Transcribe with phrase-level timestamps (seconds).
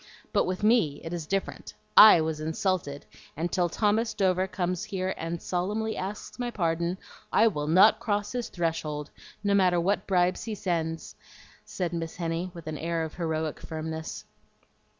[0.33, 1.75] But with me it is different.
[1.95, 3.05] I was insulted,
[3.37, 6.97] and till Thomas Dover comes here and solemnly asks my pardon
[7.31, 9.11] I will NOT cross his threshold,
[9.43, 11.13] no matter what bribes he sends,"
[11.65, 14.25] said Miss Henny, with an air of heroic firmness.